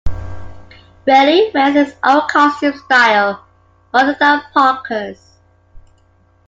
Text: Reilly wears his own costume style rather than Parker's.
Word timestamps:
Reilly 1.05 1.51
wears 1.53 1.75
his 1.75 1.95
own 2.03 2.23
costume 2.27 2.73
style 2.75 3.45
rather 3.93 4.17
than 4.19 4.41
Parker's. 4.51 5.37